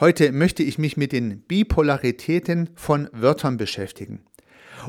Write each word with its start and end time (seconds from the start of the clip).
Heute 0.00 0.32
möchte 0.32 0.62
ich 0.62 0.78
mich 0.78 0.96
mit 0.96 1.12
den 1.12 1.40
Bipolaritäten 1.42 2.70
von 2.74 3.08
Wörtern 3.12 3.56
beschäftigen 3.56 4.24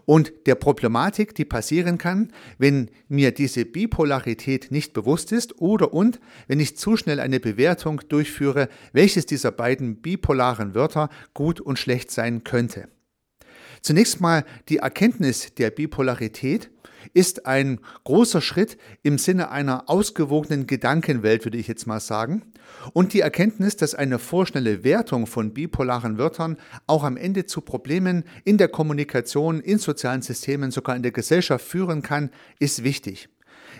und 0.06 0.34
der 0.46 0.56
Problematik, 0.56 1.36
die 1.36 1.46
passieren 1.46 1.98
kann, 1.98 2.32
wenn 2.58 2.90
mir 3.08 3.32
diese 3.32 3.66
Bipolarität 3.66 4.72
nicht 4.72 4.94
bewusst 4.94 5.32
ist 5.32 5.62
oder 5.62 5.94
und 5.94 6.20
wenn 6.48 6.60
ich 6.60 6.78
zu 6.78 6.98
schnell 6.98 7.20
eine 7.20 7.40
Bewertung 7.40 8.02
durchführe, 8.10 8.68
welches 8.94 9.26
dieser 9.26 9.52
beiden 9.52 10.02
bipolaren 10.02 10.76
Wörter 10.76 11.10
gut 11.34 11.62
und 11.62 11.80
schlecht 11.80 12.12
sein 12.12 12.44
könnte. 12.44 12.88
Zunächst 13.86 14.20
mal 14.20 14.46
die 14.68 14.78
Erkenntnis 14.78 15.54
der 15.54 15.70
Bipolarität 15.70 16.72
ist 17.14 17.46
ein 17.46 17.80
großer 18.04 18.42
Schritt 18.42 18.80
im 19.04 19.20
Sinne 19.20 19.52
einer 19.52 19.92
ausgewogenen 19.92 20.66
Gedankenwelt, 20.66 21.46
würde 21.46 21.60
ich 21.60 21.68
jetzt 21.68 21.86
mal 21.86 22.00
sagen. 22.00 22.42
Und 22.94 23.14
die 23.14 23.20
Erkenntnis, 23.20 23.76
dass 23.76 23.94
eine 23.94 24.18
vorschnelle 24.18 24.84
Wertung 24.84 25.28
von 25.28 25.54
bipolaren 25.54 26.18
Wörtern 26.18 26.58
auch 26.88 27.04
am 27.04 27.16
Ende 27.16 27.46
zu 27.46 27.62
Problemen 27.62 28.24
in 28.44 28.58
der 28.58 28.70
Kommunikation, 28.70 29.60
in 29.60 29.78
sozialen 29.78 30.24
Systemen, 30.24 30.72
sogar 30.72 30.96
in 30.96 31.04
der 31.04 31.12
Gesellschaft 31.12 31.64
führen 31.64 32.02
kann, 32.02 32.32
ist 32.58 32.84
wichtig. 32.84 33.30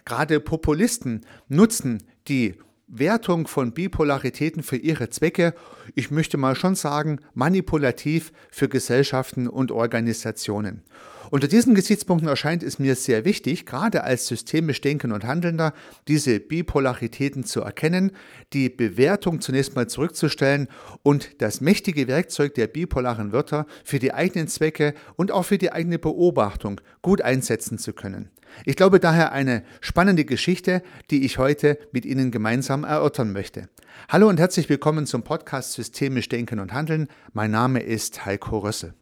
Gerade 0.06 0.40
Populisten 0.40 1.26
nutzen 1.48 2.04
die 2.28 2.60
Wertung 2.88 3.48
von 3.48 3.74
Bipolaritäten 3.74 4.62
für 4.62 4.78
ihre 4.78 5.10
Zwecke, 5.10 5.54
ich 5.96 6.12
möchte 6.12 6.38
mal 6.38 6.56
schon 6.56 6.76
sagen, 6.76 7.20
manipulativ 7.34 8.32
für 8.52 8.70
Gesellschaften 8.70 9.48
und 9.48 9.72
Organisationen. 9.72 10.84
Unter 11.36 11.50
diesen 11.50 11.76
Gesichtspunkten 11.76 12.30
erscheint 12.30 12.64
es 12.64 12.80
mir 12.80 12.96
sehr 12.96 13.26
wichtig, 13.26 13.66
gerade 13.66 14.06
als 14.06 14.26
systemisch 14.26 14.80
Denken 14.80 15.12
und 15.12 15.26
Handelnder, 15.26 15.74
diese 16.08 16.40
Bipolaritäten 16.40 17.44
zu 17.44 17.60
erkennen, 17.60 18.14
die 18.54 18.70
Bewertung 18.70 19.42
zunächst 19.42 19.76
mal 19.76 19.90
zurückzustellen 19.90 20.70
und 21.04 21.42
das 21.42 21.60
mächtige 21.60 22.08
Werkzeug 22.08 22.54
der 22.54 22.68
bipolaren 22.68 23.34
Wörter 23.34 23.66
für 23.84 24.00
die 24.00 24.14
eigenen 24.14 24.48
Zwecke 24.48 24.94
und 25.18 25.30
auch 25.30 25.44
für 25.44 25.58
die 25.58 25.74
eigene 25.74 26.00
Beobachtung 26.00 26.80
gut 27.02 27.22
einsetzen 27.22 27.80
zu 27.80 27.92
können. 27.92 28.30
Ich 28.64 28.78
glaube 28.78 29.02
daher 29.02 29.34
eine 29.34 29.64
spannende 29.82 30.24
Geschichte, 30.24 30.84
die 31.12 31.26
ich 31.26 31.38
heute 31.38 31.78
mit 31.92 32.06
Ihnen 32.06 32.32
gemeinsam 32.32 32.86
erörtern 32.86 33.34
möchte. 33.34 33.68
Hallo 34.08 34.30
und 34.30 34.40
herzlich 34.40 34.70
willkommen 34.70 35.06
zum 35.06 35.24
Podcast 35.24 35.74
Systemisch 35.74 36.30
Denken 36.30 36.62
und 36.62 36.72
Handeln. 36.72 37.10
Mein 37.34 37.52
Name 37.52 37.82
ist 37.82 38.26
Heiko 38.26 38.60
Rössel. 38.60 38.94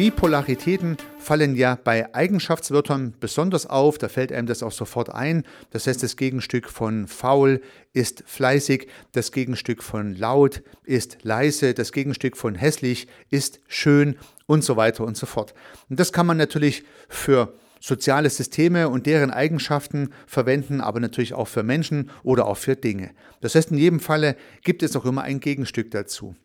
Bipolaritäten 0.00 0.96
fallen 1.18 1.54
ja 1.56 1.74
bei 1.74 2.14
Eigenschaftswörtern 2.14 3.12
besonders 3.20 3.66
auf, 3.66 3.98
da 3.98 4.08
fällt 4.08 4.32
einem 4.32 4.46
das 4.46 4.62
auch 4.62 4.72
sofort 4.72 5.10
ein. 5.10 5.44
Das 5.72 5.86
heißt, 5.86 6.02
das 6.02 6.16
Gegenstück 6.16 6.70
von 6.70 7.06
faul 7.06 7.60
ist 7.92 8.24
fleißig, 8.26 8.88
das 9.12 9.30
Gegenstück 9.30 9.82
von 9.82 10.14
laut 10.14 10.62
ist 10.84 11.18
leise, 11.20 11.74
das 11.74 11.92
Gegenstück 11.92 12.38
von 12.38 12.54
hässlich 12.54 13.08
ist 13.28 13.60
schön 13.68 14.16
und 14.46 14.64
so 14.64 14.78
weiter 14.78 15.04
und 15.04 15.18
so 15.18 15.26
fort. 15.26 15.52
Und 15.90 16.00
das 16.00 16.14
kann 16.14 16.24
man 16.24 16.38
natürlich 16.38 16.82
für 17.10 17.52
soziale 17.78 18.30
Systeme 18.30 18.88
und 18.88 19.04
deren 19.04 19.30
Eigenschaften 19.30 20.14
verwenden, 20.26 20.80
aber 20.80 21.00
natürlich 21.00 21.34
auch 21.34 21.48
für 21.48 21.62
Menschen 21.62 22.08
oder 22.22 22.46
auch 22.46 22.56
für 22.56 22.74
Dinge. 22.74 23.10
Das 23.42 23.54
heißt, 23.54 23.70
in 23.70 23.76
jedem 23.76 24.00
Falle 24.00 24.36
gibt 24.64 24.82
es 24.82 24.96
auch 24.96 25.04
immer 25.04 25.24
ein 25.24 25.40
Gegenstück 25.40 25.90
dazu. 25.90 26.36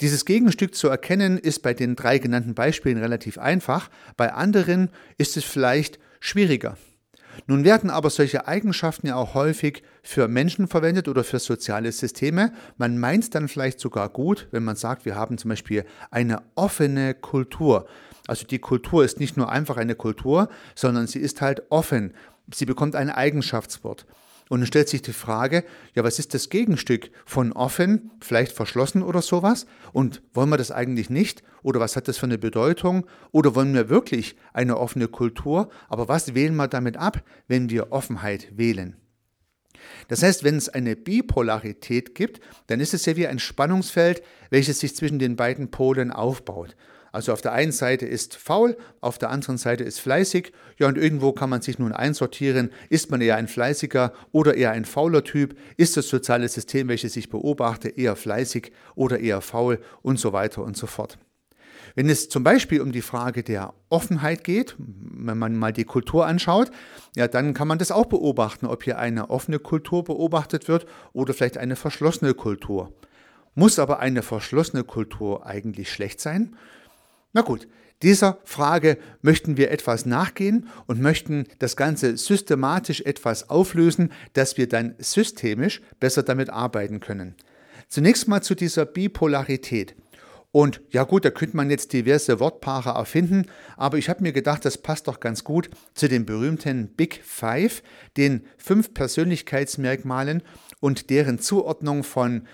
Dieses 0.00 0.24
Gegenstück 0.24 0.74
zu 0.74 0.88
erkennen 0.88 1.38
ist 1.38 1.62
bei 1.62 1.74
den 1.74 1.96
drei 1.96 2.18
genannten 2.18 2.54
Beispielen 2.54 2.98
relativ 2.98 3.38
einfach, 3.38 3.90
bei 4.16 4.32
anderen 4.32 4.90
ist 5.18 5.36
es 5.36 5.44
vielleicht 5.44 5.98
schwieriger. 6.20 6.76
Nun 7.46 7.64
werden 7.64 7.90
aber 7.90 8.10
solche 8.10 8.48
Eigenschaften 8.48 9.08
ja 9.08 9.16
auch 9.16 9.34
häufig 9.34 9.82
für 10.02 10.26
Menschen 10.28 10.68
verwendet 10.68 11.08
oder 11.08 11.22
für 11.22 11.38
soziale 11.38 11.92
Systeme. 11.92 12.52
Man 12.78 12.98
meint 12.98 13.24
es 13.24 13.30
dann 13.30 13.48
vielleicht 13.48 13.78
sogar 13.78 14.08
gut, 14.08 14.48
wenn 14.50 14.64
man 14.64 14.76
sagt, 14.76 15.04
wir 15.04 15.16
haben 15.16 15.36
zum 15.38 15.50
Beispiel 15.50 15.84
eine 16.10 16.42
offene 16.54 17.14
Kultur. 17.14 17.86
Also 18.26 18.46
die 18.46 18.58
Kultur 18.58 19.04
ist 19.04 19.20
nicht 19.20 19.36
nur 19.36 19.50
einfach 19.50 19.76
eine 19.76 19.94
Kultur, 19.94 20.48
sondern 20.74 21.06
sie 21.06 21.20
ist 21.20 21.40
halt 21.40 21.62
offen. 21.70 22.14
Sie 22.52 22.66
bekommt 22.66 22.96
ein 22.96 23.10
Eigenschaftswort. 23.10 24.06
Und 24.48 24.60
dann 24.60 24.66
stellt 24.66 24.88
sich 24.88 25.02
die 25.02 25.12
Frage, 25.12 25.64
ja, 25.94 26.04
was 26.04 26.18
ist 26.18 26.32
das 26.32 26.50
Gegenstück 26.50 27.10
von 27.24 27.52
offen, 27.52 28.12
vielleicht 28.20 28.52
verschlossen 28.52 29.02
oder 29.02 29.20
sowas? 29.20 29.66
Und 29.92 30.22
wollen 30.34 30.50
wir 30.50 30.56
das 30.56 30.70
eigentlich 30.70 31.10
nicht? 31.10 31.42
Oder 31.62 31.80
was 31.80 31.96
hat 31.96 32.06
das 32.06 32.18
für 32.18 32.26
eine 32.26 32.38
Bedeutung? 32.38 33.06
Oder 33.32 33.56
wollen 33.56 33.74
wir 33.74 33.88
wirklich 33.88 34.36
eine 34.52 34.78
offene 34.78 35.08
Kultur? 35.08 35.68
Aber 35.88 36.08
was 36.08 36.34
wählen 36.34 36.54
wir 36.54 36.68
damit 36.68 36.96
ab, 36.96 37.24
wenn 37.48 37.70
wir 37.70 37.90
Offenheit 37.90 38.56
wählen? 38.56 38.96
Das 40.08 40.22
heißt, 40.22 40.44
wenn 40.44 40.56
es 40.56 40.68
eine 40.68 40.96
Bipolarität 40.96 42.14
gibt, 42.14 42.40
dann 42.68 42.80
ist 42.80 42.94
es 42.94 43.04
ja 43.06 43.16
wie 43.16 43.26
ein 43.26 43.38
Spannungsfeld, 43.38 44.22
welches 44.50 44.80
sich 44.80 44.94
zwischen 44.94 45.18
den 45.18 45.36
beiden 45.36 45.70
Polen 45.70 46.10
aufbaut. 46.10 46.76
Also 47.16 47.32
auf 47.32 47.40
der 47.40 47.54
einen 47.54 47.72
Seite 47.72 48.04
ist 48.04 48.36
faul, 48.36 48.76
auf 49.00 49.16
der 49.16 49.30
anderen 49.30 49.56
Seite 49.56 49.82
ist 49.84 50.00
fleißig. 50.00 50.52
Ja, 50.78 50.86
und 50.86 50.98
irgendwo 50.98 51.32
kann 51.32 51.48
man 51.48 51.62
sich 51.62 51.78
nun 51.78 51.92
einsortieren. 51.92 52.70
Ist 52.90 53.10
man 53.10 53.22
eher 53.22 53.36
ein 53.36 53.48
fleißiger 53.48 54.12
oder 54.32 54.54
eher 54.54 54.72
ein 54.72 54.84
fauler 54.84 55.24
Typ? 55.24 55.56
Ist 55.78 55.96
das 55.96 56.10
soziale 56.10 56.46
System, 56.46 56.88
welches 56.88 57.16
ich 57.16 57.30
beobachte, 57.30 57.88
eher 57.88 58.16
fleißig 58.16 58.70
oder 58.96 59.18
eher 59.18 59.40
faul 59.40 59.80
und 60.02 60.20
so 60.20 60.34
weiter 60.34 60.62
und 60.62 60.76
so 60.76 60.86
fort. 60.86 61.16
Wenn 61.94 62.10
es 62.10 62.28
zum 62.28 62.44
Beispiel 62.44 62.82
um 62.82 62.92
die 62.92 63.00
Frage 63.00 63.42
der 63.42 63.72
Offenheit 63.88 64.44
geht, 64.44 64.76
wenn 64.76 65.38
man 65.38 65.56
mal 65.56 65.72
die 65.72 65.84
Kultur 65.84 66.26
anschaut, 66.26 66.70
ja, 67.16 67.28
dann 67.28 67.54
kann 67.54 67.66
man 67.66 67.78
das 67.78 67.92
auch 67.92 68.04
beobachten, 68.04 68.66
ob 68.66 68.82
hier 68.82 68.98
eine 68.98 69.30
offene 69.30 69.58
Kultur 69.58 70.04
beobachtet 70.04 70.68
wird 70.68 70.84
oder 71.14 71.32
vielleicht 71.32 71.56
eine 71.56 71.76
verschlossene 71.76 72.34
Kultur. 72.34 72.92
Muss 73.54 73.78
aber 73.78 74.00
eine 74.00 74.20
verschlossene 74.20 74.84
Kultur 74.84 75.46
eigentlich 75.46 75.90
schlecht 75.90 76.20
sein? 76.20 76.54
Na 77.36 77.42
gut, 77.42 77.68
dieser 78.00 78.38
Frage 78.44 78.96
möchten 79.20 79.58
wir 79.58 79.70
etwas 79.70 80.06
nachgehen 80.06 80.70
und 80.86 81.02
möchten 81.02 81.44
das 81.58 81.76
Ganze 81.76 82.16
systematisch 82.16 83.02
etwas 83.02 83.50
auflösen, 83.50 84.10
dass 84.32 84.56
wir 84.56 84.70
dann 84.70 84.94
systemisch 84.96 85.82
besser 86.00 86.22
damit 86.22 86.48
arbeiten 86.48 86.98
können. 86.98 87.34
Zunächst 87.88 88.26
mal 88.26 88.40
zu 88.40 88.54
dieser 88.54 88.86
Bipolarität. 88.86 89.94
Und 90.50 90.80
ja 90.88 91.02
gut, 91.02 91.26
da 91.26 91.30
könnte 91.30 91.58
man 91.58 91.68
jetzt 91.68 91.92
diverse 91.92 92.40
Wortpaare 92.40 92.98
erfinden, 92.98 93.50
aber 93.76 93.98
ich 93.98 94.08
habe 94.08 94.22
mir 94.22 94.32
gedacht, 94.32 94.64
das 94.64 94.78
passt 94.78 95.06
doch 95.06 95.20
ganz 95.20 95.44
gut 95.44 95.68
zu 95.92 96.08
den 96.08 96.24
berühmten 96.24 96.88
Big 96.88 97.20
Five, 97.22 97.82
den 98.16 98.46
fünf 98.56 98.94
Persönlichkeitsmerkmalen 98.94 100.42
und 100.80 101.10
deren 101.10 101.38
Zuordnung 101.38 102.02
von 102.02 102.48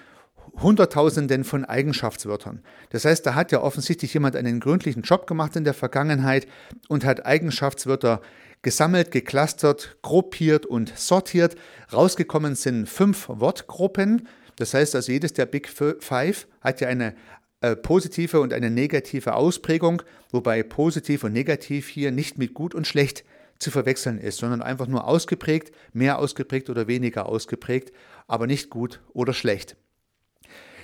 Hunderttausenden 0.60 1.44
von 1.44 1.64
Eigenschaftswörtern. 1.64 2.62
Das 2.90 3.04
heißt, 3.04 3.24
da 3.24 3.34
hat 3.34 3.52
ja 3.52 3.62
offensichtlich 3.62 4.12
jemand 4.14 4.36
einen 4.36 4.60
gründlichen 4.60 5.02
Job 5.02 5.26
gemacht 5.26 5.56
in 5.56 5.64
der 5.64 5.74
Vergangenheit 5.74 6.46
und 6.88 7.04
hat 7.04 7.24
Eigenschaftswörter 7.24 8.20
gesammelt, 8.62 9.10
geclustert, 9.10 9.96
gruppiert 10.02 10.66
und 10.66 10.96
sortiert. 10.96 11.56
Rausgekommen 11.92 12.54
sind 12.54 12.88
fünf 12.88 13.28
Wortgruppen. 13.28 14.28
Das 14.56 14.74
heißt 14.74 14.94
also, 14.94 15.10
jedes 15.10 15.32
der 15.32 15.46
Big 15.46 15.68
Five 15.68 16.46
hat 16.60 16.80
ja 16.80 16.88
eine 16.88 17.14
äh, 17.60 17.74
positive 17.74 18.40
und 18.40 18.52
eine 18.52 18.70
negative 18.70 19.34
Ausprägung, 19.34 20.02
wobei 20.30 20.62
positiv 20.62 21.24
und 21.24 21.32
negativ 21.32 21.88
hier 21.88 22.12
nicht 22.12 22.38
mit 22.38 22.54
gut 22.54 22.74
und 22.74 22.86
schlecht 22.86 23.24
zu 23.58 23.70
verwechseln 23.70 24.18
ist, 24.18 24.38
sondern 24.38 24.62
einfach 24.62 24.88
nur 24.88 25.06
ausgeprägt, 25.06 25.72
mehr 25.92 26.18
ausgeprägt 26.18 26.68
oder 26.70 26.88
weniger 26.88 27.26
ausgeprägt, 27.26 27.92
aber 28.26 28.46
nicht 28.46 28.70
gut 28.70 29.00
oder 29.12 29.32
schlecht. 29.32 29.76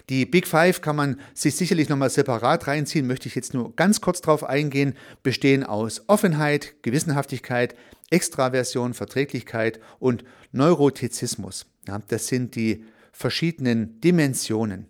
Die 0.08 0.24
Big 0.24 0.46
Five 0.46 0.80
kann 0.80 0.96
man 0.96 1.20
sich 1.34 1.56
sicherlich 1.56 1.88
nochmal 1.88 2.08
separat 2.08 2.66
reinziehen, 2.66 3.06
möchte 3.06 3.28
ich 3.28 3.34
jetzt 3.34 3.52
nur 3.52 3.76
ganz 3.76 4.00
kurz 4.00 4.22
darauf 4.22 4.42
eingehen, 4.42 4.94
bestehen 5.22 5.64
aus 5.64 6.02
Offenheit, 6.06 6.74
Gewissenhaftigkeit, 6.82 7.74
Extraversion, 8.10 8.94
Verträglichkeit 8.94 9.80
und 9.98 10.24
Neurotizismus. 10.52 11.66
Ja, 11.86 12.00
das 12.08 12.28
sind 12.28 12.54
die 12.54 12.84
verschiedenen 13.12 14.00
Dimensionen. 14.00 14.86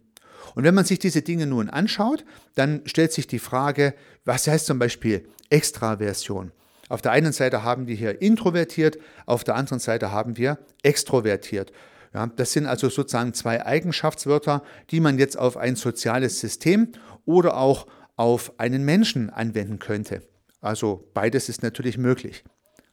Und 0.54 0.64
wenn 0.64 0.74
man 0.74 0.84
sich 0.84 0.98
diese 0.98 1.22
Dinge 1.22 1.46
nun 1.46 1.68
anschaut, 1.68 2.24
dann 2.54 2.82
stellt 2.86 3.12
sich 3.12 3.26
die 3.26 3.38
Frage, 3.38 3.94
was 4.24 4.46
heißt 4.46 4.66
zum 4.66 4.78
Beispiel 4.78 5.28
Extraversion? 5.50 6.52
Auf 6.88 7.02
der 7.02 7.12
einen 7.12 7.32
Seite 7.32 7.64
haben 7.64 7.86
wir 7.86 7.96
hier 7.96 8.22
introvertiert, 8.22 8.98
auf 9.26 9.44
der 9.44 9.56
anderen 9.56 9.78
Seite 9.78 10.10
haben 10.10 10.36
wir 10.36 10.58
extrovertiert. 10.82 11.72
Ja, 12.14 12.26
das 12.26 12.52
sind 12.52 12.66
also 12.66 12.88
sozusagen 12.88 13.34
zwei 13.34 13.64
Eigenschaftswörter, 13.64 14.62
die 14.90 15.00
man 15.00 15.18
jetzt 15.18 15.38
auf 15.38 15.56
ein 15.56 15.76
soziales 15.76 16.40
System 16.40 16.92
oder 17.24 17.56
auch 17.56 17.86
auf 18.16 18.58
einen 18.58 18.84
Menschen 18.84 19.30
anwenden 19.30 19.78
könnte. 19.78 20.22
Also 20.60 21.08
beides 21.14 21.48
ist 21.48 21.62
natürlich 21.62 21.98
möglich. 21.98 22.44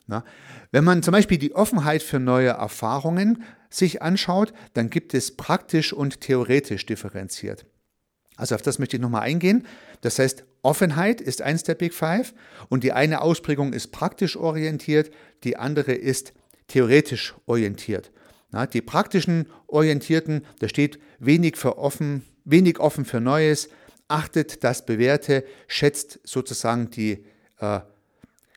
Na, 0.07 0.23
wenn 0.71 0.83
man 0.83 1.01
zum 1.01 1.13
Beispiel 1.13 1.39
die 1.39 1.55
Offenheit 1.55 2.03
für 2.03 2.19
neue 2.19 2.49
Erfahrungen 2.49 3.43
sich 3.69 4.01
anschaut, 4.03 4.53
dann 4.73 4.89
gibt 4.89 5.13
es 5.13 5.35
praktisch 5.35 5.93
und 5.93 6.21
theoretisch 6.21 6.85
differenziert. 6.85 7.65
Also 8.37 8.55
auf 8.55 8.61
das 8.61 8.79
möchte 8.79 8.97
ich 8.97 9.01
nochmal 9.01 9.23
eingehen. 9.23 9.65
Das 10.01 10.19
heißt, 10.19 10.43
Offenheit 10.61 11.21
ist 11.21 11.41
eins 11.41 11.63
der 11.63 11.75
Big 11.75 11.93
Five 11.93 12.33
und 12.69 12.83
die 12.83 12.91
eine 12.91 13.21
Ausprägung 13.21 13.73
ist 13.73 13.91
praktisch 13.91 14.35
orientiert, 14.35 15.11
die 15.43 15.57
andere 15.57 15.93
ist 15.93 16.33
theoretisch 16.67 17.33
orientiert. 17.45 18.11
Na, 18.55 18.65
die 18.65 18.81
praktischen 18.81 19.47
Orientierten, 19.67 20.45
da 20.59 20.69
steht 20.69 20.97
wenig 21.19 21.57
für 21.57 21.77
offen, 21.77 22.23
wenig 22.45 22.79
offen 22.79 23.03
für 23.03 23.19
Neues, 23.19 23.67
achtet 24.07 24.63
das 24.63 24.85
Bewährte, 24.85 25.43
schätzt 25.67 26.21
sozusagen 26.23 26.89
die 26.89 27.25
äh, 27.59 27.81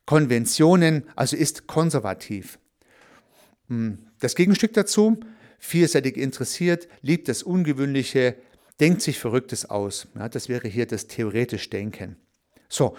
Konventionen, 0.07 1.03
also 1.17 1.37
ist 1.37 1.67
konservativ. 1.67 2.61
Hm, 3.67 3.99
das 4.21 4.37
Gegenstück 4.37 4.73
dazu, 4.73 5.19
vielseitig 5.59 6.17
interessiert, 6.17 6.87
liebt 7.03 7.27
das 7.27 7.43
Ungewöhnliche, 7.43 8.37
denkt 8.79 9.03
sich 9.03 9.19
Verrücktes 9.19 9.69
aus. 9.69 10.07
Ja, 10.15 10.29
das 10.29 10.49
wäre 10.49 10.69
hier 10.69 10.87
das 10.87 11.09
theoretisch 11.09 11.71
Denken. 11.71 12.15
So, 12.69 12.97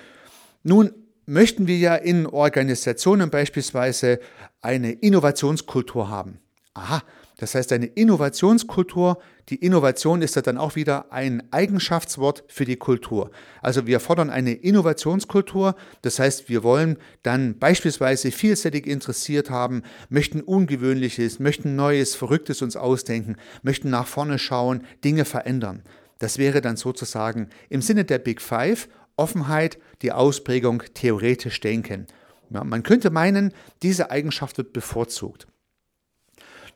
nun 0.64 0.92
möchten 1.26 1.66
wir 1.66 1.78
ja 1.78 1.96
in 1.96 2.26
Organisationen 2.26 3.30
beispielsweise 3.30 4.20
eine 4.60 4.92
Innovationskultur 4.92 6.10
haben. 6.10 6.42
Aha, 6.74 7.02
das 7.38 7.56
heißt 7.56 7.72
eine 7.74 7.88
Innovationskultur. 7.88 9.18
Die 9.50 9.56
Innovation 9.56 10.22
ist 10.22 10.36
ja 10.36 10.42
dann 10.42 10.58
auch 10.58 10.76
wieder 10.76 11.12
ein 11.12 11.42
Eigenschaftswort 11.52 12.44
für 12.48 12.66
die 12.66 12.78
Kultur. 12.78 13.32
Also 13.62 13.88
wir 13.88 14.00
fordern 14.00 14.30
eine 14.30 14.54
Innovationskultur. 14.54 15.76
Das 16.02 16.20
heißt, 16.20 16.48
wir 16.48 16.64
wollen 16.64 16.98
dann 17.24 17.58
beispielsweise 17.58 18.32
vielseitig 18.32 18.86
interessiert 18.86 19.50
haben, 19.50 19.84
möchten 20.10 20.42
Ungewöhnliches, 20.42 21.40
möchten 21.40 21.76
Neues, 21.76 22.16
Verrücktes 22.16 22.62
uns 22.62 22.76
ausdenken, 22.76 23.36
möchten 23.64 23.90
nach 23.90 24.08
vorne 24.08 24.38
schauen, 24.38 24.84
Dinge 25.04 25.26
verändern. 25.26 25.84
Das 26.20 26.38
wäre 26.38 26.62
dann 26.62 26.78
sozusagen 26.78 27.50
im 27.70 27.82
Sinne 27.82 28.06
der 28.06 28.20
Big 28.20 28.42
Five 28.42 28.90
Offenheit, 29.16 29.80
die 30.02 30.12
Ausprägung 30.12 30.84
theoretisch 30.94 31.60
denken. 31.60 32.08
Ja, 32.52 32.64
man 32.64 32.84
könnte 32.84 33.10
meinen, 33.10 33.54
diese 33.84 34.12
Eigenschaft 34.12 34.58
wird 34.58 34.74
bevorzugt. 34.74 35.48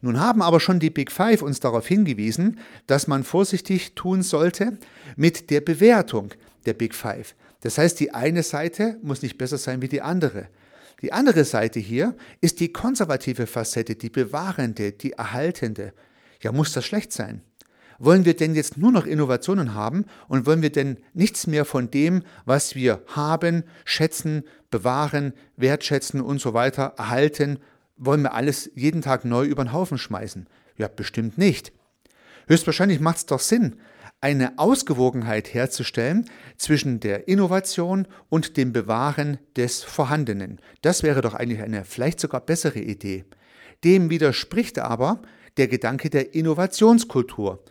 Nun 0.04 0.20
haben 0.20 0.42
aber 0.42 0.60
schon 0.60 0.82
die 0.82 0.90
Big 0.90 1.14
Five 1.14 1.42
uns 1.42 1.62
darauf 1.62 1.88
hingewiesen, 1.88 2.60
dass 2.88 3.08
man 3.08 3.24
vorsichtig 3.24 3.96
tun 3.96 4.22
sollte 4.22 4.78
mit 5.16 5.50
der 5.50 5.62
Bewertung 5.62 6.34
der 6.66 6.74
Big 6.74 6.94
Five. 6.94 7.36
Das 7.62 7.78
heißt, 7.78 8.02
die 8.02 8.14
eine 8.14 8.44
Seite 8.44 8.98
muss 9.02 9.22
nicht 9.22 9.38
besser 9.38 9.58
sein 9.58 9.82
wie 9.82 9.88
die 9.88 10.02
andere. 10.02 10.50
Die 11.02 11.14
andere 11.14 11.46
Seite 11.46 11.80
hier 11.80 12.18
ist 12.42 12.60
die 12.60 12.74
konservative 12.74 13.48
Facette, 13.48 13.96
die 13.96 14.10
bewahrende, 14.10 14.92
die 14.92 15.14
erhaltende. 15.14 15.94
Ja, 16.42 16.52
muss 16.52 16.74
das 16.74 16.84
schlecht 16.84 17.14
sein? 17.14 17.42
Wollen 17.98 18.26
wir 18.26 18.36
denn 18.36 18.56
jetzt 18.56 18.76
nur 18.76 18.92
noch 18.92 19.06
Innovationen 19.06 19.74
haben 19.74 20.04
und 20.28 20.46
wollen 20.46 20.62
wir 20.62 20.72
denn 20.72 20.98
nichts 21.14 21.48
mehr 21.48 21.64
von 21.64 21.90
dem, 21.90 22.24
was 22.44 22.76
wir 22.76 23.02
haben, 23.08 23.64
schätzen, 23.86 24.44
bewahren, 24.70 25.32
wertschätzen 25.56 26.20
und 26.20 26.42
so 26.42 26.54
weiter 26.54 26.96
erhalten, 26.98 27.60
wollen 27.96 28.24
wir 28.24 28.34
alles 28.34 28.72
jeden 28.76 29.02
Tag 29.02 29.26
neu 29.26 29.46
über 29.46 29.64
den 29.64 29.74
Haufen 29.74 29.98
schmeißen? 29.98 30.48
Ja, 30.78 30.88
bestimmt 30.88 31.38
nicht. 31.38 31.72
Höchstwahrscheinlich 32.48 33.00
macht 33.00 33.18
es 33.18 33.26
doch 33.26 33.40
Sinn, 33.40 33.76
eine 34.22 34.58
Ausgewogenheit 34.58 35.54
herzustellen 35.54 36.30
zwischen 36.58 37.00
der 37.00 37.28
Innovation 37.28 38.08
und 38.30 38.58
dem 38.58 38.72
Bewahren 38.72 39.38
des 39.58 39.84
Vorhandenen. 39.84 40.60
Das 40.82 41.04
wäre 41.04 41.22
doch 41.22 41.34
eigentlich 41.34 41.62
eine 41.62 41.84
vielleicht 41.84 42.20
sogar 42.20 42.42
bessere 42.42 42.80
Idee. 42.80 43.26
Dem 43.84 44.10
widerspricht 44.10 44.80
aber 44.80 45.22
der 45.58 45.68
Gedanke 45.68 46.10
der 46.10 46.34
Innovationskultur. 46.34 47.64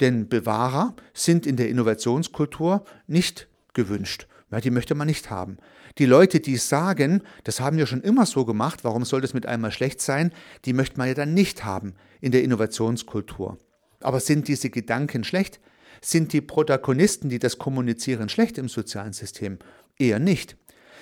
Denn 0.00 0.28
Bewahrer 0.28 0.96
sind 1.14 1.46
in 1.46 1.56
der 1.56 1.68
Innovationskultur 1.68 2.84
nicht 3.06 3.48
gewünscht. 3.72 4.26
Ja, 4.50 4.60
die 4.60 4.70
möchte 4.70 4.94
man 4.94 5.06
nicht 5.06 5.30
haben. 5.30 5.58
Die 5.98 6.06
Leute, 6.06 6.40
die 6.40 6.56
sagen, 6.56 7.22
das 7.44 7.60
haben 7.60 7.76
wir 7.76 7.86
schon 7.86 8.02
immer 8.02 8.26
so 8.26 8.44
gemacht, 8.44 8.80
warum 8.82 9.04
soll 9.04 9.20
das 9.20 9.34
mit 9.34 9.46
einmal 9.46 9.70
schlecht 9.70 10.00
sein, 10.00 10.32
die 10.64 10.72
möchte 10.72 10.98
man 10.98 11.08
ja 11.08 11.14
dann 11.14 11.34
nicht 11.34 11.64
haben 11.64 11.94
in 12.20 12.32
der 12.32 12.42
Innovationskultur. 12.42 13.58
Aber 14.00 14.18
sind 14.18 14.48
diese 14.48 14.70
Gedanken 14.70 15.24
schlecht? 15.24 15.60
Sind 16.02 16.32
die 16.32 16.40
Protagonisten, 16.40 17.28
die 17.28 17.38
das 17.38 17.58
kommunizieren, 17.58 18.28
schlecht 18.28 18.58
im 18.58 18.68
sozialen 18.68 19.12
System? 19.12 19.58
Eher 19.98 20.18
nicht. 20.18 20.56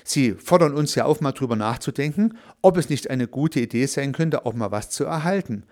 Sie 0.04 0.32
fordern 0.32 0.74
uns 0.74 0.94
ja 0.94 1.04
auf, 1.04 1.20
mal 1.20 1.32
drüber 1.32 1.56
nachzudenken, 1.56 2.36
ob 2.62 2.76
es 2.76 2.88
nicht 2.88 3.10
eine 3.10 3.28
gute 3.28 3.60
Idee 3.60 3.86
sein 3.86 4.12
könnte, 4.12 4.44
auch 4.44 4.54
mal 4.54 4.70
was 4.70 4.90
zu 4.90 5.04
erhalten. 5.04 5.64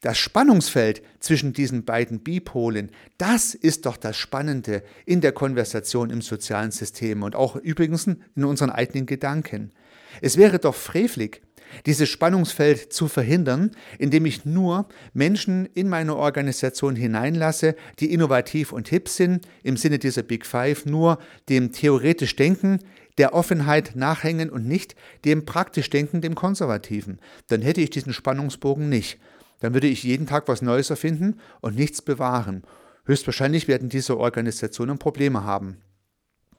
Das 0.00 0.16
Spannungsfeld 0.16 1.02
zwischen 1.18 1.52
diesen 1.52 1.84
beiden 1.84 2.20
Bipolen, 2.20 2.90
das 3.18 3.54
ist 3.54 3.84
doch 3.84 3.96
das 3.96 4.16
Spannende 4.16 4.84
in 5.06 5.20
der 5.20 5.32
Konversation 5.32 6.10
im 6.10 6.22
sozialen 6.22 6.70
System 6.70 7.24
und 7.24 7.34
auch 7.34 7.56
übrigens 7.56 8.06
in 8.06 8.44
unseren 8.44 8.70
eigenen 8.70 9.06
Gedanken. 9.06 9.72
Es 10.20 10.36
wäre 10.36 10.60
doch 10.60 10.76
frevlig, 10.76 11.42
dieses 11.84 12.08
Spannungsfeld 12.08 12.92
zu 12.92 13.08
verhindern, 13.08 13.72
indem 13.98 14.24
ich 14.24 14.44
nur 14.44 14.88
Menschen 15.14 15.66
in 15.74 15.88
meine 15.88 16.14
Organisation 16.14 16.94
hineinlasse, 16.94 17.74
die 17.98 18.12
innovativ 18.12 18.72
und 18.72 18.88
hip 18.88 19.08
sind, 19.08 19.48
im 19.64 19.76
Sinne 19.76 19.98
dieser 19.98 20.22
Big 20.22 20.46
Five, 20.46 20.86
nur 20.86 21.18
dem 21.48 21.72
theoretisch 21.72 22.36
Denken, 22.36 22.78
der 23.18 23.34
Offenheit 23.34 23.96
nachhängen 23.96 24.48
und 24.48 24.66
nicht 24.66 24.94
dem 25.24 25.44
praktisch 25.44 25.90
Denken, 25.90 26.20
dem 26.20 26.36
Konservativen. 26.36 27.18
Dann 27.48 27.62
hätte 27.62 27.80
ich 27.80 27.90
diesen 27.90 28.12
Spannungsbogen 28.12 28.88
nicht 28.88 29.18
dann 29.60 29.74
würde 29.74 29.86
ich 29.86 30.02
jeden 30.02 30.26
Tag 30.26 30.48
was 30.48 30.62
Neues 30.62 30.90
erfinden 30.90 31.40
und 31.60 31.76
nichts 31.76 32.02
bewahren. 32.02 32.62
Höchstwahrscheinlich 33.04 33.68
werden 33.68 33.88
diese 33.88 34.18
Organisationen 34.18 34.98
Probleme 34.98 35.44
haben. 35.44 35.78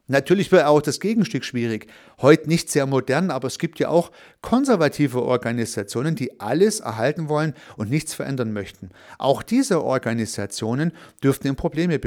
Natürlich 0.08 0.52
wäre 0.52 0.68
auch 0.68 0.82
das 0.82 1.00
Gegenstück 1.00 1.46
schwierig. 1.46 1.86
Heute 2.20 2.50
nicht 2.50 2.72
sehr 2.72 2.88
modern, 2.88 3.30
aber 3.30 3.46
es 3.48 3.60
gibt 3.60 3.78
ja 3.78 3.90
auch 3.90 4.12
konservative 4.42 5.22
Organisationen, 5.22 6.16
die 6.16 6.40
alles 6.40 6.80
erhalten 6.80 7.30
wollen 7.30 7.54
und 7.78 7.92
nichts 7.92 8.16
verändern 8.16 8.52
möchten. 8.52 8.90
Auch 9.20 9.44
diese 9.44 9.84
Organisationen 9.84 10.94
dürften 11.24 11.56
Probleme, 11.56 12.00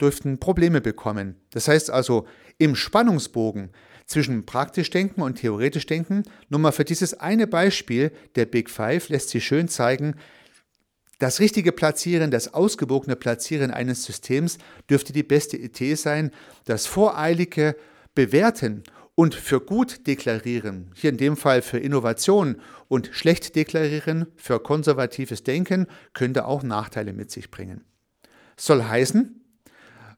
dürften 0.00 0.38
Probleme 0.38 0.80
bekommen. 0.80 1.34
Das 1.50 1.66
heißt 1.66 1.90
also, 1.90 2.24
im 2.58 2.76
Spannungsbogen 2.76 3.70
zwischen 4.10 4.44
praktisch 4.44 4.90
Denken 4.90 5.22
und 5.22 5.36
theoretisch 5.36 5.86
Denken. 5.86 6.24
Nur 6.48 6.58
mal 6.58 6.72
für 6.72 6.84
dieses 6.84 7.14
eine 7.14 7.46
Beispiel 7.46 8.10
der 8.34 8.44
Big 8.44 8.68
Five 8.68 9.08
lässt 9.08 9.28
sich 9.28 9.44
schön 9.44 9.68
zeigen, 9.68 10.16
das 11.20 11.38
richtige 11.38 11.70
Platzieren, 11.70 12.30
das 12.30 12.54
ausgewogene 12.54 13.14
Platzieren 13.14 13.70
eines 13.70 14.04
Systems 14.04 14.56
dürfte 14.88 15.12
die 15.12 15.22
beste 15.22 15.58
Idee 15.58 15.94
sein. 15.94 16.30
Das 16.64 16.86
voreilige 16.86 17.76
Bewerten 18.14 18.82
und 19.14 19.34
für 19.34 19.60
gut 19.60 20.06
deklarieren, 20.06 20.90
hier 20.94 21.10
in 21.10 21.18
dem 21.18 21.36
Fall 21.36 21.60
für 21.60 21.78
Innovation 21.78 22.56
und 22.88 23.10
schlecht 23.12 23.54
deklarieren 23.54 24.28
für 24.36 24.60
konservatives 24.60 25.42
Denken, 25.44 25.86
könnte 26.14 26.46
auch 26.46 26.62
Nachteile 26.62 27.12
mit 27.12 27.30
sich 27.30 27.50
bringen. 27.50 27.84
Soll 28.56 28.82
heißen, 28.82 29.39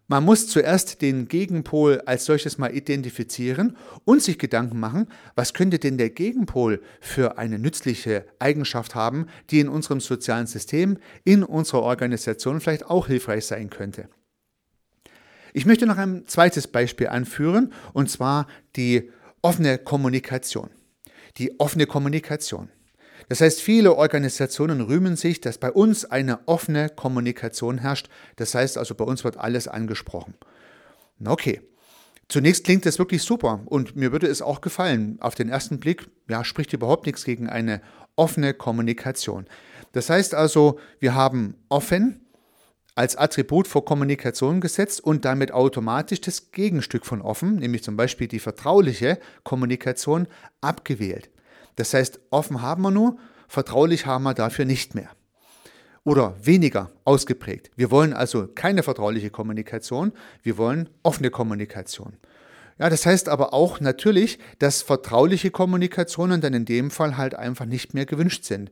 man 0.09 0.25
muss 0.25 0.49
zuerst 0.49 1.00
den 1.00 1.28
Gegenpol 1.28 2.02
als 2.06 2.25
solches 2.25 2.59
mal 2.59 2.75
identifizieren 2.75 3.76
und 4.04 4.23
sich 4.23 4.38
Gedanken 4.38 4.78
machen, 4.78 5.09
was 5.37 5.54
könnte 5.54 5.78
denn 5.78 5.97
der 5.97 6.11
Gegenpol 6.11 6.82
für 7.00 7.38
eine 7.38 7.59
nützliche 7.59 8.26
Eigenschaft 8.38 8.94
haben, 8.94 9.26
die 9.50 9.61
in 9.61 9.68
unserem 9.68 10.00
sozialen 10.00 10.47
System, 10.47 10.99
in 11.25 11.42
unserer 11.42 11.82
Organisation 11.82 12.61
vielleicht 12.61 12.87
auch 12.87 13.06
hilfreich 13.06 13.47
sein 13.47 13.71
könnte. 13.71 14.09
Ich 15.54 15.66
möchte 15.66 15.87
noch 15.87 15.99
ein 15.99 16.26
zweites 16.26 16.66
Beispiel 16.66 17.09
anführen, 17.09 17.73
und 17.92 18.11
zwar 18.11 18.47
die 18.76 19.11
offene 19.42 19.78
Kommunikation. 19.78 20.71
Die 21.37 21.59
offene 21.61 21.87
Kommunikation. 21.87 22.71
Das 23.28 23.40
heißt, 23.40 23.60
viele 23.60 23.94
Organisationen 23.94 24.80
rühmen 24.80 25.16
sich, 25.16 25.40
dass 25.40 25.58
bei 25.58 25.70
uns 25.70 26.04
eine 26.04 26.40
offene 26.46 26.88
Kommunikation 26.88 27.78
herrscht. 27.78 28.08
Das 28.36 28.54
heißt 28.54 28.78
also, 28.78 28.94
bei 28.94 29.04
uns 29.04 29.24
wird 29.24 29.36
alles 29.36 29.68
angesprochen. 29.68 30.34
Okay. 31.24 31.60
Zunächst 32.28 32.64
klingt 32.64 32.86
das 32.86 32.98
wirklich 32.98 33.22
super 33.22 33.60
und 33.66 33.94
mir 33.94 34.10
würde 34.10 34.26
es 34.26 34.40
auch 34.40 34.62
gefallen. 34.62 35.18
Auf 35.20 35.34
den 35.34 35.50
ersten 35.50 35.78
Blick 35.80 36.08
ja, 36.28 36.44
spricht 36.44 36.72
überhaupt 36.72 37.04
nichts 37.04 37.24
gegen 37.24 37.48
eine 37.48 37.82
offene 38.16 38.54
Kommunikation. 38.54 39.46
Das 39.92 40.08
heißt 40.08 40.34
also, 40.34 40.78
wir 40.98 41.14
haben 41.14 41.56
offen 41.68 42.22
als 42.94 43.16
Attribut 43.16 43.68
vor 43.68 43.84
Kommunikation 43.84 44.60
gesetzt 44.60 45.02
und 45.02 45.24
damit 45.24 45.52
automatisch 45.52 46.20
das 46.20 46.52
Gegenstück 46.52 47.06
von 47.06 47.22
offen, 47.22 47.56
nämlich 47.56 47.82
zum 47.82 47.96
Beispiel 47.96 48.28
die 48.28 48.38
vertrauliche 48.38 49.18
Kommunikation, 49.44 50.26
abgewählt. 50.60 51.30
Das 51.76 51.94
heißt, 51.94 52.20
offen 52.30 52.62
haben 52.62 52.82
wir 52.82 52.90
nur, 52.90 53.16
vertraulich 53.48 54.06
haben 54.06 54.24
wir 54.24 54.34
dafür 54.34 54.64
nicht 54.64 54.94
mehr. 54.94 55.10
Oder 56.04 56.34
weniger 56.42 56.90
ausgeprägt. 57.04 57.70
Wir 57.76 57.90
wollen 57.90 58.12
also 58.12 58.48
keine 58.48 58.82
vertrauliche 58.82 59.30
Kommunikation, 59.30 60.12
wir 60.42 60.58
wollen 60.58 60.88
offene 61.02 61.30
Kommunikation. 61.30 62.14
Ja, 62.78 62.90
das 62.90 63.06
heißt 63.06 63.28
aber 63.28 63.54
auch 63.54 63.80
natürlich, 63.80 64.38
dass 64.58 64.82
vertrauliche 64.82 65.50
Kommunikationen 65.50 66.40
dann 66.40 66.54
in 66.54 66.64
dem 66.64 66.90
Fall 66.90 67.16
halt 67.16 67.34
einfach 67.34 67.66
nicht 67.66 67.94
mehr 67.94 68.06
gewünscht 68.06 68.44
sind. 68.44 68.70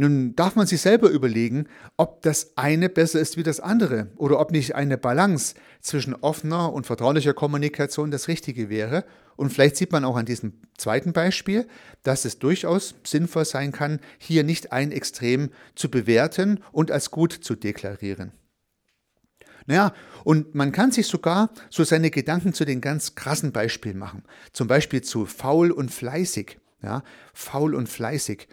Nun 0.00 0.36
darf 0.36 0.54
man 0.54 0.68
sich 0.68 0.80
selber 0.80 1.10
überlegen, 1.10 1.66
ob 1.96 2.22
das 2.22 2.52
eine 2.54 2.88
besser 2.88 3.18
ist 3.18 3.36
wie 3.36 3.42
das 3.42 3.58
andere 3.58 4.06
oder 4.14 4.38
ob 4.38 4.52
nicht 4.52 4.76
eine 4.76 4.96
Balance 4.96 5.56
zwischen 5.80 6.14
offener 6.14 6.72
und 6.72 6.86
vertraulicher 6.86 7.34
Kommunikation 7.34 8.12
das 8.12 8.28
Richtige 8.28 8.68
wäre. 8.68 9.04
Und 9.34 9.52
vielleicht 9.52 9.74
sieht 9.74 9.90
man 9.90 10.04
auch 10.04 10.14
an 10.16 10.24
diesem 10.24 10.52
zweiten 10.76 11.12
Beispiel, 11.12 11.66
dass 12.04 12.24
es 12.24 12.38
durchaus 12.38 12.94
sinnvoll 13.04 13.44
sein 13.44 13.72
kann, 13.72 13.98
hier 14.18 14.44
nicht 14.44 14.70
ein 14.70 14.92
Extrem 14.92 15.50
zu 15.74 15.90
bewerten 15.90 16.62
und 16.70 16.92
als 16.92 17.10
gut 17.10 17.32
zu 17.32 17.56
deklarieren. 17.56 18.30
Naja, 19.66 19.92
und 20.22 20.54
man 20.54 20.70
kann 20.70 20.92
sich 20.92 21.08
sogar 21.08 21.50
so 21.70 21.82
seine 21.82 22.12
Gedanken 22.12 22.52
zu 22.52 22.64
den 22.64 22.80
ganz 22.80 23.16
krassen 23.16 23.50
Beispielen 23.50 23.98
machen. 23.98 24.22
Zum 24.52 24.68
Beispiel 24.68 25.02
zu 25.02 25.26
faul 25.26 25.72
und 25.72 25.90
fleißig. 25.90 26.60
Ja, 26.84 27.02
faul 27.34 27.74
und 27.74 27.88
fleißig. 27.88 28.46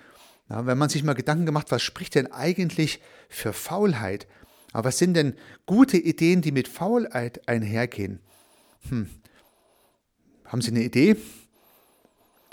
Ja, 0.49 0.65
wenn 0.65 0.77
man 0.77 0.89
sich 0.89 1.03
mal 1.03 1.13
Gedanken 1.13 1.45
gemacht, 1.45 1.71
was 1.71 1.81
spricht 1.81 2.15
denn 2.15 2.31
eigentlich 2.31 3.01
für 3.29 3.53
Faulheit? 3.53 4.27
Aber 4.73 4.89
was 4.89 4.97
sind 4.97 5.15
denn 5.15 5.35
gute 5.65 5.97
Ideen, 5.97 6.41
die 6.41 6.51
mit 6.51 6.67
Faulheit 6.67 7.47
einhergehen? 7.47 8.19
Hm. 8.89 9.09
Haben 10.45 10.61
Sie 10.61 10.71
eine 10.71 10.83
Idee? 10.83 11.15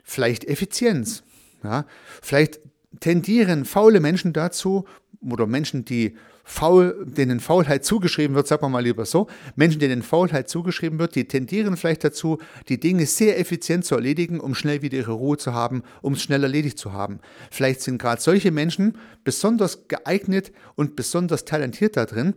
Vielleicht 0.04 0.44
Effizienz. 0.44 1.22
Ja, 1.62 1.86
vielleicht 2.22 2.60
tendieren 3.00 3.64
faule 3.64 4.00
Menschen 4.00 4.32
dazu, 4.32 4.86
oder 5.20 5.46
Menschen, 5.46 5.84
die 5.84 6.16
faul, 6.44 7.04
denen 7.06 7.40
Faulheit 7.40 7.84
zugeschrieben 7.84 8.34
wird, 8.34 8.46
sagen 8.46 8.62
wir 8.62 8.68
mal 8.68 8.82
lieber 8.82 9.04
so, 9.04 9.28
Menschen, 9.56 9.80
denen 9.80 10.02
Faulheit 10.02 10.48
zugeschrieben 10.48 10.98
wird, 10.98 11.14
die 11.14 11.26
tendieren 11.26 11.76
vielleicht 11.76 12.04
dazu, 12.04 12.38
die 12.68 12.80
Dinge 12.80 13.06
sehr 13.06 13.38
effizient 13.38 13.84
zu 13.84 13.94
erledigen, 13.94 14.40
um 14.40 14.54
schnell 14.54 14.82
wieder 14.82 14.98
ihre 14.98 15.12
Ruhe 15.12 15.36
zu 15.36 15.52
haben, 15.54 15.82
um 16.00 16.14
es 16.14 16.22
schnell 16.22 16.42
erledigt 16.42 16.78
zu 16.78 16.92
haben. 16.92 17.20
Vielleicht 17.50 17.80
sind 17.80 17.98
gerade 17.98 18.20
solche 18.20 18.50
Menschen 18.50 18.98
besonders 19.24 19.88
geeignet 19.88 20.52
und 20.74 20.96
besonders 20.96 21.44
talentiert 21.44 21.96
darin, 21.96 22.34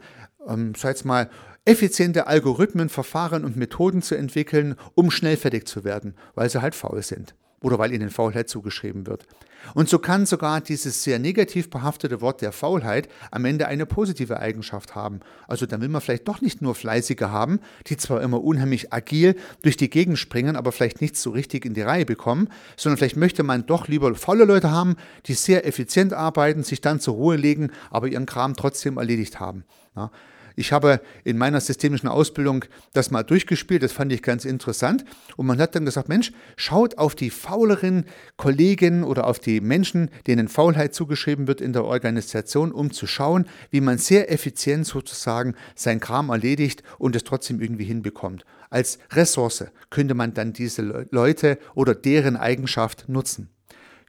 ähm, 0.48 0.74
sag 0.76 0.96
ich 0.98 1.06
mal, 1.06 1.30
effiziente 1.66 2.28
Algorithmen, 2.28 2.90
Verfahren 2.90 3.44
und 3.44 3.58
Methoden 3.58 4.04
zu 4.04 4.16
entwickeln, 4.16 4.76
um 4.94 5.10
schnell 5.10 5.36
fertig 5.36 5.68
zu 5.68 5.84
werden, 5.84 6.14
weil 6.36 6.50
sie 6.50 6.62
halt 6.62 6.76
faul 6.76 7.02
sind 7.02 7.36
oder 7.66 7.80
weil 7.80 7.92
ihnen 7.92 8.12
Faulheit 8.12 8.48
zugeschrieben 8.48 9.08
wird. 9.08 9.26
Und 9.74 9.90
so 9.90 9.98
kann 9.98 10.28
sogar 10.28 10.62
dieses 10.62 11.02
sehr 11.02 11.18
negativ 11.18 11.72
behaftete 11.72 12.22
Wort 12.22 12.44
der 12.44 12.52
Faulheit 12.52 13.10
am 13.32 13.44
Ende 13.46 13.68
eine 13.68 13.88
positive 13.88 14.40
Eigenschaft 14.40 14.94
haben. 14.94 15.22
Also 15.48 15.66
dann 15.66 15.82
will 15.82 15.90
man 15.90 16.02
vielleicht 16.02 16.28
doch 16.28 16.42
nicht 16.42 16.62
nur 16.62 16.76
Fleißige 16.76 17.22
haben, 17.22 17.60
die 17.88 17.98
zwar 17.98 18.22
immer 18.22 18.44
unheimlich 18.44 18.94
agil 18.94 19.36
durch 19.64 19.78
die 19.78 19.90
Gegend 19.90 20.20
springen, 20.20 20.56
aber 20.56 20.72
vielleicht 20.72 21.02
nichts 21.02 21.24
so 21.24 21.32
richtig 21.32 21.66
in 21.66 21.74
die 21.74 21.82
Reihe 21.82 22.06
bekommen, 22.06 22.50
sondern 22.78 23.00
vielleicht 23.00 23.18
möchte 23.18 23.42
man 23.42 23.66
doch 23.66 23.88
lieber 23.88 24.14
faule 24.14 24.46
Leute 24.46 24.70
haben, 24.70 24.96
die 25.26 25.34
sehr 25.34 25.66
effizient 25.66 26.14
arbeiten, 26.14 26.62
sich 26.62 26.82
dann 26.82 27.00
zur 27.00 27.16
Ruhe 27.16 27.36
legen, 27.36 27.72
aber 27.90 28.08
ihren 28.08 28.28
Kram 28.28 28.56
trotzdem 28.56 28.98
erledigt 28.98 29.40
haben. 29.40 29.64
Ja. 29.96 30.12
Ich 30.56 30.72
habe 30.72 31.02
in 31.24 31.38
meiner 31.38 31.60
systemischen 31.60 32.08
Ausbildung 32.08 32.66
das 32.94 33.12
mal 33.12 33.24
durchgespielt, 33.24 33.84
das 33.84 33.92
fand 33.92 34.12
ich 34.12 34.22
ganz 34.22 34.46
interessant. 34.46 35.04
Und 35.36 35.46
man 35.46 35.60
hat 35.60 35.76
dann 35.76 35.86
gesagt, 35.86 36.10
Mensch, 36.10 36.32
schaut 36.56 36.98
auf 36.98 37.16
die 37.16 37.30
fauleren 37.30 38.06
Kollegen 38.38 39.04
oder 39.04 39.28
auf 39.28 39.40
die 39.40 39.60
Menschen, 39.62 40.10
denen 40.28 40.48
Faulheit 40.48 40.94
zugeschrieben 40.94 41.48
wird 41.48 41.62
in 41.62 41.74
der 41.74 41.84
Organisation, 41.84 42.72
um 42.72 42.92
zu 42.92 43.08
schauen, 43.08 43.46
wie 43.70 43.82
man 43.82 43.98
sehr 43.98 44.32
effizient 44.32 44.88
sozusagen 44.88 45.56
sein 45.76 46.00
Kram 46.00 46.30
erledigt 46.30 46.84
und 46.98 47.16
es 47.16 47.24
trotzdem 47.24 47.62
irgendwie 47.62 47.86
hinbekommt. 47.86 48.46
Als 48.70 49.00
Ressource 49.12 49.66
könnte 49.90 50.14
man 50.14 50.34
dann 50.34 50.54
diese 50.54 51.08
Leute 51.12 51.60
oder 51.76 51.96
deren 51.96 52.38
Eigenschaft 52.38 53.08
nutzen. 53.08 53.50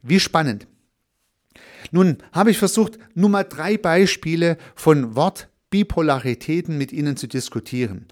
Wie 0.03 0.19
spannend. 0.19 0.67
Nun 1.91 2.17
habe 2.31 2.51
ich 2.51 2.57
versucht, 2.57 2.97
nur 3.13 3.29
mal 3.29 3.43
drei 3.43 3.77
Beispiele 3.77 4.57
von 4.75 5.15
Wort 5.15 5.49
Bipolaritäten 5.69 6.77
mit 6.77 6.91
ihnen 6.91 7.17
zu 7.17 7.27
diskutieren. 7.27 8.07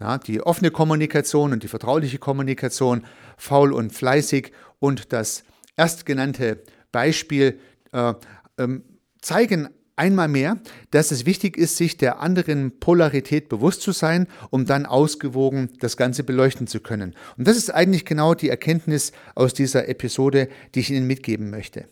Ja, 0.00 0.18
die 0.18 0.40
offene 0.40 0.70
Kommunikation 0.70 1.52
und 1.52 1.62
die 1.62 1.68
vertrauliche 1.68 2.18
Kommunikation, 2.18 3.04
faul 3.36 3.72
und 3.72 3.92
fleißig 3.92 4.52
und 4.78 5.12
das 5.12 5.44
erstgenannte 5.76 6.62
Beispiel 6.90 7.60
äh, 7.92 8.14
ähm, 8.58 8.82
zeigen 9.20 9.68
einmal 9.96 10.28
mehr, 10.28 10.56
dass 10.90 11.10
es 11.10 11.26
wichtig 11.26 11.58
ist, 11.58 11.76
sich 11.76 11.98
der 11.98 12.20
anderen 12.20 12.80
Polarität 12.80 13.50
bewusst 13.50 13.82
zu 13.82 13.92
sein, 13.92 14.26
um 14.48 14.64
dann 14.64 14.86
ausgewogen 14.86 15.68
das 15.80 15.98
Ganze 15.98 16.24
beleuchten 16.24 16.66
zu 16.66 16.80
können. 16.80 17.14
Und 17.36 17.46
das 17.46 17.58
ist 17.58 17.70
eigentlich 17.70 18.06
genau 18.06 18.34
die 18.34 18.48
Erkenntnis 18.48 19.12
aus 19.34 19.52
dieser 19.52 19.88
Episode, 19.88 20.48
die 20.74 20.80
ich 20.80 20.90
Ihnen 20.90 21.06
mitgeben 21.06 21.50
möchte. 21.50 21.86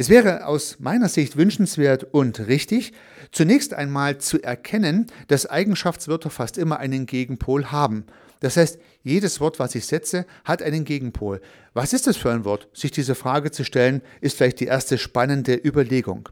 Es 0.00 0.08
wäre 0.08 0.46
aus 0.46 0.78
meiner 0.80 1.10
Sicht 1.10 1.36
wünschenswert 1.36 2.04
und 2.14 2.48
richtig, 2.48 2.94
zunächst 3.32 3.74
einmal 3.74 4.16
zu 4.16 4.42
erkennen, 4.42 5.08
dass 5.28 5.44
Eigenschaftswörter 5.44 6.30
fast 6.30 6.56
immer 6.56 6.78
einen 6.78 7.04
Gegenpol 7.04 7.66
haben. 7.66 8.06
Das 8.40 8.56
heißt, 8.56 8.78
jedes 9.02 9.40
Wort, 9.40 9.58
was 9.58 9.74
ich 9.74 9.84
setze, 9.84 10.24
hat 10.46 10.62
einen 10.62 10.86
Gegenpol. 10.86 11.42
Was 11.74 11.92
ist 11.92 12.06
das 12.06 12.16
für 12.16 12.30
ein 12.30 12.46
Wort? 12.46 12.68
Sich 12.72 12.92
diese 12.92 13.14
Frage 13.14 13.50
zu 13.50 13.62
stellen, 13.62 14.00
ist 14.22 14.38
vielleicht 14.38 14.60
die 14.60 14.64
erste 14.68 14.96
spannende 14.96 15.54
Überlegung. 15.54 16.30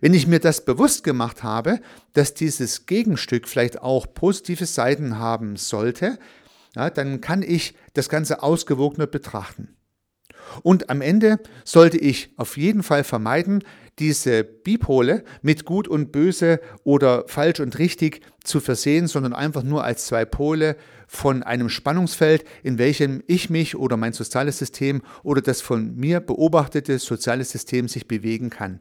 Wenn 0.00 0.14
ich 0.14 0.26
mir 0.26 0.40
das 0.40 0.64
bewusst 0.64 1.04
gemacht 1.04 1.42
habe, 1.42 1.80
dass 2.14 2.32
dieses 2.32 2.86
Gegenstück 2.86 3.46
vielleicht 3.46 3.82
auch 3.82 4.06
positive 4.14 4.64
Seiten 4.64 5.18
haben 5.18 5.56
sollte, 5.56 6.18
ja, 6.74 6.88
dann 6.88 7.20
kann 7.20 7.42
ich 7.42 7.74
das 7.92 8.08
Ganze 8.08 8.42
ausgewogener 8.42 9.06
betrachten. 9.06 9.76
Und 10.62 10.90
am 10.90 11.00
Ende 11.00 11.38
sollte 11.64 11.98
ich 11.98 12.30
auf 12.36 12.56
jeden 12.56 12.82
Fall 12.82 13.04
vermeiden, 13.04 13.62
diese 13.98 14.44
Bipole 14.44 15.24
mit 15.42 15.64
gut 15.64 15.86
und 15.86 16.10
böse 16.10 16.60
oder 16.84 17.24
falsch 17.26 17.60
und 17.60 17.78
richtig 17.78 18.22
zu 18.42 18.60
versehen, 18.60 19.06
sondern 19.06 19.34
einfach 19.34 19.62
nur 19.62 19.84
als 19.84 20.06
zwei 20.06 20.24
Pole 20.24 20.76
von 21.06 21.42
einem 21.42 21.68
Spannungsfeld, 21.68 22.44
in 22.62 22.78
welchem 22.78 23.22
ich 23.26 23.50
mich 23.50 23.76
oder 23.76 23.96
mein 23.96 24.12
soziales 24.12 24.58
System 24.58 25.02
oder 25.22 25.42
das 25.42 25.60
von 25.60 25.96
mir 25.96 26.20
beobachtete 26.20 26.98
soziale 26.98 27.44
System 27.44 27.88
sich 27.88 28.08
bewegen 28.08 28.48
kann. 28.48 28.80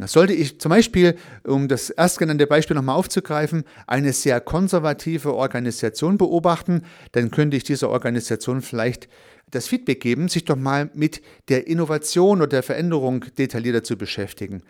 Sollte 0.00 0.32
ich 0.32 0.58
zum 0.58 0.70
Beispiel, 0.70 1.16
um 1.44 1.68
das 1.68 1.90
erstgenannte 1.90 2.46
Beispiel 2.46 2.74
nochmal 2.74 2.96
aufzugreifen, 2.96 3.64
eine 3.86 4.14
sehr 4.14 4.40
konservative 4.40 5.34
Organisation 5.34 6.16
beobachten, 6.16 6.82
dann 7.12 7.30
könnte 7.30 7.58
ich 7.58 7.64
dieser 7.64 7.90
Organisation 7.90 8.62
vielleicht 8.62 9.08
das 9.50 9.68
Feedback 9.68 10.00
geben, 10.00 10.28
sich 10.28 10.46
doch 10.46 10.56
mal 10.56 10.90
mit 10.94 11.20
der 11.48 11.66
Innovation 11.66 12.38
oder 12.38 12.48
der 12.48 12.62
Veränderung 12.62 13.26
detaillierter 13.36 13.84
zu 13.84 13.98
beschäftigen. 13.98 14.62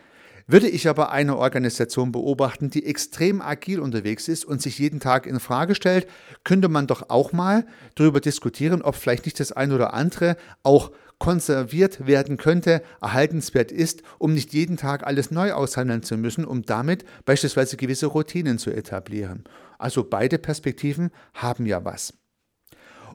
Würde 0.46 0.68
ich 0.68 0.88
aber 0.88 1.12
eine 1.12 1.36
Organisation 1.36 2.12
beobachten, 2.12 2.70
die 2.70 2.86
extrem 2.86 3.40
agil 3.40 3.80
unterwegs 3.80 4.28
ist 4.28 4.44
und 4.44 4.60
sich 4.60 4.78
jeden 4.78 5.00
Tag 5.00 5.26
in 5.26 5.40
Frage 5.40 5.74
stellt, 5.74 6.06
könnte 6.44 6.68
man 6.68 6.86
doch 6.86 7.10
auch 7.10 7.32
mal 7.32 7.66
darüber 7.94 8.20
diskutieren, 8.20 8.82
ob 8.82 8.96
vielleicht 8.96 9.24
nicht 9.24 9.40
das 9.40 9.52
eine 9.52 9.74
oder 9.74 9.94
andere 9.94 10.36
auch 10.62 10.90
konserviert 11.22 12.04
werden 12.08 12.36
könnte, 12.36 12.82
erhaltenswert 13.00 13.70
ist, 13.70 14.02
um 14.18 14.34
nicht 14.34 14.52
jeden 14.52 14.76
Tag 14.76 15.06
alles 15.06 15.30
neu 15.30 15.52
aushandeln 15.52 16.02
zu 16.02 16.16
müssen, 16.16 16.44
um 16.44 16.62
damit 16.62 17.04
beispielsweise 17.24 17.76
gewisse 17.76 18.06
Routinen 18.06 18.58
zu 18.58 18.72
etablieren. 18.72 19.44
Also 19.78 20.02
beide 20.02 20.38
Perspektiven 20.38 21.10
haben 21.34 21.64
ja 21.64 21.84
was. 21.84 22.14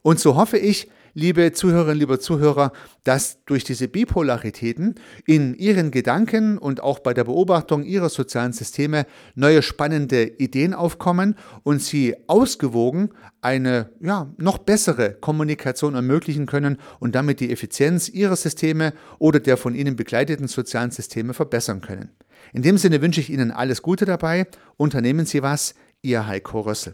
Und 0.04 0.22
so 0.22 0.38
hoffe 0.38 0.58
ich, 0.58 0.90
liebe 1.18 1.52
Zuhörerinnen, 1.52 1.98
liebe 1.98 2.20
Zuhörer, 2.20 2.72
dass 3.04 3.44
durch 3.46 3.64
diese 3.64 3.88
Bipolaritäten 3.88 4.96
in 5.26 5.56
Ihren 5.56 5.90
Gedanken 5.90 6.60
und 6.60 6.82
auch 6.82 7.00
bei 7.00 7.16
der 7.16 7.24
Beobachtung 7.24 7.84
Ihrer 7.84 8.10
sozialen 8.10 8.54
Systeme 8.54 9.08
neue 9.34 9.64
spannende 9.64 10.24
Ideen 10.24 10.76
aufkommen 10.76 11.36
und 11.64 11.82
Sie 11.82 12.16
ausgewogen 12.28 13.10
eine 13.42 13.90
ja, 14.00 14.32
noch 14.38 14.60
bessere 14.60 15.14
Kommunikation 15.14 15.96
ermöglichen 15.96 16.46
können 16.46 16.78
und 17.00 17.16
damit 17.16 17.40
die 17.40 17.52
Effizienz 17.52 18.10
Ihrer 18.10 18.36
Systeme 18.36 18.94
oder 19.18 19.40
der 19.40 19.58
von 19.58 19.74
Ihnen 19.74 19.96
begleiteten 19.96 20.48
sozialen 20.48 20.92
Systeme 20.92 21.34
verbessern 21.34 21.82
können. 21.82 22.12
In 22.54 22.62
dem 22.62 22.78
Sinne 22.78 23.02
wünsche 23.02 23.22
ich 23.22 23.32
Ihnen 23.32 23.50
alles 23.50 23.82
Gute 23.82 24.06
dabei. 24.06 24.46
Unternehmen 24.78 25.26
Sie 25.26 25.42
was. 25.42 25.74
Ihr 26.04 26.28
Heiko 26.28 26.62
Rössel. 26.62 26.94